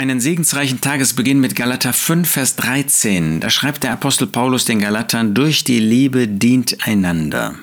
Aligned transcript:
Einen 0.00 0.18
segensreichen 0.18 0.80
Tagesbeginn 0.80 1.40
mit 1.40 1.54
Galater 1.54 1.92
5, 1.92 2.26
Vers 2.26 2.56
13. 2.56 3.40
Da 3.40 3.50
schreibt 3.50 3.82
der 3.82 3.92
Apostel 3.92 4.26
Paulus 4.26 4.64
den 4.64 4.78
Galatern, 4.78 5.34
durch 5.34 5.62
die 5.62 5.78
Liebe 5.78 6.26
dient 6.26 6.88
einander. 6.88 7.54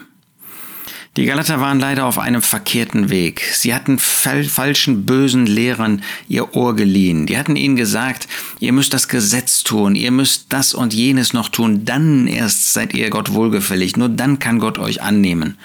Die 1.16 1.26
Galater 1.26 1.60
waren 1.60 1.80
leider 1.80 2.06
auf 2.06 2.20
einem 2.20 2.44
verkehrten 2.44 3.10
Weg. 3.10 3.42
Sie 3.54 3.74
hatten 3.74 3.98
falschen, 3.98 5.04
bösen 5.04 5.48
Lehrern 5.48 6.04
ihr 6.28 6.56
Ohr 6.56 6.76
geliehen. 6.76 7.26
Die 7.26 7.40
hatten 7.40 7.56
ihnen 7.56 7.76
gesagt, 7.76 8.28
ihr 8.60 8.72
müsst 8.72 8.94
das 8.94 9.08
Gesetz 9.08 9.64
tun, 9.64 9.96
ihr 9.96 10.12
müsst 10.12 10.46
das 10.50 10.76
und 10.76 10.94
jenes 10.94 11.34
noch 11.34 11.50
tun, 11.50 11.86
dann 11.86 12.28
erst 12.28 12.72
seid 12.72 12.94
ihr 12.94 13.10
Gott 13.10 13.34
wohlgefällig, 13.34 13.98
nur 13.98 14.10
dann 14.10 14.38
kann 14.38 14.60
Gott 14.60 14.78
euch 14.78 15.02
annehmen. 15.02 15.58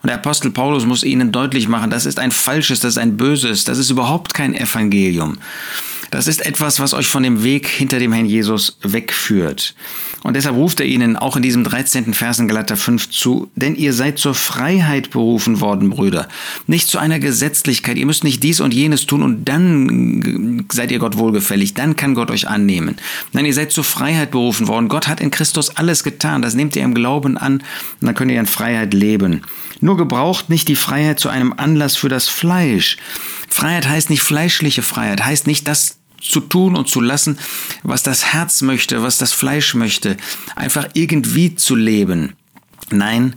Und 0.00 0.06
der 0.06 0.18
Apostel 0.18 0.52
Paulus 0.52 0.86
muss 0.86 1.02
ihnen 1.02 1.32
deutlich 1.32 1.66
machen, 1.66 1.90
das 1.90 2.06
ist 2.06 2.20
ein 2.20 2.30
falsches, 2.30 2.78
das 2.78 2.92
ist 2.92 2.98
ein 2.98 3.16
böses, 3.16 3.64
das 3.64 3.78
ist 3.78 3.90
überhaupt 3.90 4.32
kein 4.32 4.54
Evangelium. 4.54 5.38
Das 6.10 6.26
ist 6.26 6.44
etwas, 6.44 6.80
was 6.80 6.92
euch 6.92 7.06
von 7.06 7.22
dem 7.22 7.44
Weg 7.44 7.68
hinter 7.68 7.98
dem 7.98 8.12
Herrn 8.12 8.26
Jesus 8.26 8.78
wegführt. 8.82 9.74
Und 10.22 10.34
deshalb 10.34 10.56
ruft 10.56 10.80
er 10.80 10.86
ihnen 10.86 11.16
auch 11.16 11.36
in 11.36 11.42
diesem 11.42 11.64
13. 11.64 12.14
Versen 12.14 12.48
Galater 12.48 12.76
5 12.76 13.10
zu, 13.10 13.50
denn 13.54 13.74
ihr 13.76 13.92
seid 13.92 14.18
zur 14.18 14.34
Freiheit 14.34 15.10
berufen 15.10 15.60
worden, 15.60 15.90
Brüder, 15.90 16.28
nicht 16.66 16.88
zu 16.88 16.98
einer 16.98 17.18
Gesetzlichkeit. 17.18 17.96
Ihr 17.96 18.06
müsst 18.06 18.24
nicht 18.24 18.42
dies 18.42 18.60
und 18.60 18.74
jenes 18.74 19.06
tun 19.06 19.22
und 19.22 19.44
dann 19.44 20.66
seid 20.70 20.90
ihr 20.90 20.98
Gott 20.98 21.16
wohlgefällig, 21.16 21.74
dann 21.74 21.96
kann 21.96 22.14
Gott 22.14 22.30
euch 22.30 22.48
annehmen. 22.48 22.96
Nein, 23.32 23.46
ihr 23.46 23.54
seid 23.54 23.72
zur 23.72 23.84
Freiheit 23.84 24.32
berufen 24.32 24.68
worden. 24.68 24.88
Gott 24.88 25.08
hat 25.08 25.20
in 25.20 25.30
Christus 25.30 25.70
alles 25.70 26.04
getan. 26.04 26.42
Das 26.42 26.54
nehmt 26.54 26.76
ihr 26.76 26.82
im 26.82 26.94
Glauben 26.94 27.38
an 27.38 27.54
und 27.54 28.06
dann 28.06 28.14
könnt 28.14 28.32
ihr 28.32 28.40
in 28.40 28.46
Freiheit 28.46 28.92
leben. 28.92 29.42
Nur 29.80 29.96
gebraucht 29.96 30.50
nicht 30.50 30.68
die 30.68 30.76
Freiheit 30.76 31.20
zu 31.20 31.30
einem 31.30 31.54
Anlass 31.56 31.96
für 31.96 32.08
das 32.10 32.28
Fleisch. 32.28 32.98
Freiheit 33.48 33.88
heißt 33.88 34.10
nicht 34.10 34.22
fleischliche 34.22 34.82
Freiheit, 34.82 35.24
heißt 35.24 35.46
nicht 35.46 35.66
das 35.66 35.99
zu 36.20 36.40
tun 36.40 36.76
und 36.76 36.88
zu 36.88 37.00
lassen, 37.00 37.38
was 37.82 38.02
das 38.02 38.32
Herz 38.32 38.62
möchte, 38.62 39.02
was 39.02 39.18
das 39.18 39.32
Fleisch 39.32 39.74
möchte, 39.74 40.16
einfach 40.56 40.88
irgendwie 40.94 41.54
zu 41.54 41.74
leben. 41.74 42.34
Nein, 42.90 43.36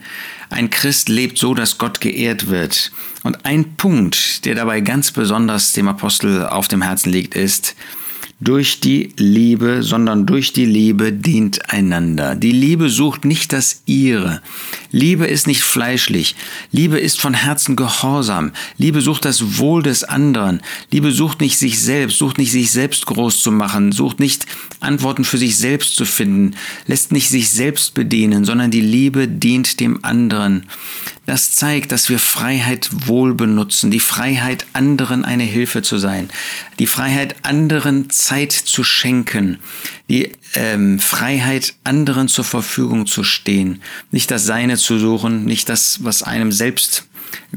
ein 0.49 0.69
Christ 0.69 1.09
lebt 1.09 1.38
so, 1.38 1.53
dass 1.53 1.77
Gott 1.77 2.02
geehrt 2.02 2.47
wird. 2.47 2.91
Und 3.23 3.45
ein 3.45 3.75
Punkt, 3.75 4.45
der 4.45 4.55
dabei 4.55 4.81
ganz 4.81 5.11
besonders 5.11 5.73
dem 5.73 5.88
Apostel 5.88 6.45
auf 6.45 6.67
dem 6.67 6.81
Herzen 6.81 7.11
liegt, 7.11 7.35
ist, 7.35 7.75
durch 8.44 8.80
die 8.80 9.13
Liebe, 9.17 9.83
sondern 9.83 10.25
durch 10.25 10.53
die 10.53 10.66
Liebe 10.66 11.13
dient 11.13 11.72
einander. 11.72 12.36
Die 12.36 12.52
Liebe 12.52 12.89
sucht 12.89 13.25
nicht 13.25 13.53
das 13.53 13.81
ihre. 13.85 14.41
Liebe 14.91 15.25
ist 15.25 15.47
nicht 15.47 15.63
fleischlich. 15.63 16.35
Liebe 16.72 17.00
ist 17.00 17.19
von 17.19 17.33
Herzen 17.33 17.75
gehorsam. 17.75 18.52
Liebe 18.77 19.02
sucht 19.02 19.25
das 19.25 19.58
Wohl 19.58 19.81
des 19.81 20.03
anderen. 20.03 20.61
Liebe 20.91 21.11
sucht 21.11 21.41
nicht 21.41 21.58
sich 21.58 21.81
selbst, 21.81 22.17
sucht 22.17 22.38
nicht 22.38 22.52
sich 22.52 22.72
selbst 22.72 23.05
groß 23.05 23.41
zu 23.41 23.52
machen, 23.52 23.91
sucht 23.91 24.19
nicht 24.19 24.45
Antworten 24.81 25.23
für 25.23 25.38
sich 25.38 25.57
selbst 25.57 25.95
zu 25.95 26.05
finden, 26.05 26.55
lässt 26.85 27.11
nicht 27.11 27.30
sich 27.30 27.50
selbst 27.50 27.94
bedienen, 27.94 28.45
sondern 28.45 28.72
die 28.72 28.81
Liebe 28.81 29.28
dient 29.28 29.80
dem 29.80 30.03
anderen. 30.03 30.66
Das 31.25 31.53
zeigt, 31.53 31.94
dass 31.94 32.09
wir 32.09 32.19
Freiheit 32.19 32.89
wohl 33.07 33.33
benutzen, 33.33 33.91
die 33.91 34.02
Freiheit, 34.02 34.66
anderen 34.73 35.23
eine 35.23 35.44
Hilfe 35.44 35.81
zu 35.81 35.97
sein, 35.97 36.30
die 36.80 36.88
Freiheit, 36.88 37.38
anderen 37.44 38.09
Zeit 38.33 38.51
zu 38.51 38.83
schenken, 38.83 39.59
die 40.09 40.31
ähm, 40.55 40.99
Freiheit, 40.99 41.75
anderen 41.83 42.27
zur 42.27 42.43
Verfügung 42.43 43.05
zu 43.05 43.23
stehen, 43.23 43.83
nicht 44.09 44.31
das 44.31 44.45
Seine 44.45 44.77
zu 44.77 44.97
suchen, 44.97 45.45
nicht 45.45 45.69
das, 45.69 46.03
was 46.03 46.23
einem 46.23 46.51
selbst 46.51 47.05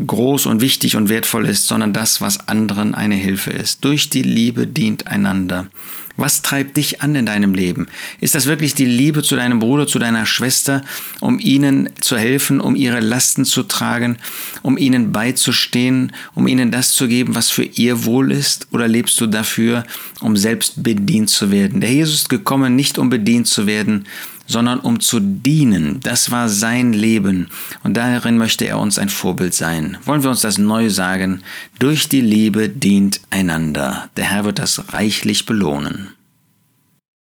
groß 0.06 0.44
und 0.44 0.60
wichtig 0.60 0.96
und 0.96 1.08
wertvoll 1.08 1.46
ist, 1.46 1.66
sondern 1.66 1.94
das, 1.94 2.20
was 2.20 2.46
anderen 2.48 2.94
eine 2.94 3.14
Hilfe 3.14 3.52
ist. 3.52 3.84
Durch 3.86 4.10
die 4.10 4.22
Liebe 4.22 4.66
dient 4.66 5.06
einander. 5.06 5.68
Was 6.16 6.42
treibt 6.42 6.76
dich 6.76 7.02
an 7.02 7.14
in 7.14 7.26
deinem 7.26 7.54
Leben? 7.54 7.88
Ist 8.20 8.34
das 8.34 8.46
wirklich 8.46 8.74
die 8.74 8.86
Liebe 8.86 9.22
zu 9.22 9.36
deinem 9.36 9.58
Bruder, 9.58 9.86
zu 9.86 9.98
deiner 9.98 10.26
Schwester, 10.26 10.82
um 11.20 11.38
ihnen 11.38 11.90
zu 12.00 12.16
helfen, 12.16 12.60
um 12.60 12.74
ihre 12.74 13.00
Lasten 13.00 13.44
zu 13.44 13.62
tragen, 13.62 14.16
um 14.62 14.78
ihnen 14.78 15.12
beizustehen, 15.12 16.12
um 16.34 16.48
ihnen 16.48 16.70
das 16.70 16.92
zu 16.92 17.08
geben, 17.08 17.34
was 17.34 17.50
für 17.50 17.64
ihr 17.64 18.04
Wohl 18.04 18.32
ist? 18.32 18.68
Oder 18.72 18.88
lebst 18.88 19.20
du 19.20 19.26
dafür, 19.26 19.84
um 20.20 20.36
selbst 20.36 20.82
bedient 20.82 21.30
zu 21.30 21.50
werden? 21.50 21.80
Der 21.80 21.92
Jesus 21.92 22.14
ist 22.22 22.28
gekommen, 22.28 22.76
nicht 22.76 22.98
um 22.98 23.10
bedient 23.10 23.46
zu 23.46 23.66
werden, 23.66 24.06
sondern 24.46 24.80
um 24.80 25.00
zu 25.00 25.20
dienen. 25.20 26.00
Das 26.00 26.30
war 26.30 26.48
sein 26.48 26.92
Leben 26.92 27.48
und 27.82 27.96
darin 27.96 28.38
möchte 28.38 28.66
er 28.66 28.78
uns 28.78 28.98
ein 28.98 29.08
Vorbild 29.08 29.54
sein. 29.54 29.98
Wollen 30.04 30.22
wir 30.22 30.30
uns 30.30 30.40
das 30.40 30.58
neu 30.58 30.88
sagen? 30.90 31.42
Durch 31.78 32.08
die 32.08 32.20
Liebe 32.20 32.68
dient 32.68 33.20
einander. 33.30 34.08
Der 34.16 34.24
Herr 34.24 34.44
wird 34.44 34.58
das 34.58 34.92
reichlich 34.92 35.46
belohnen. 35.46 36.05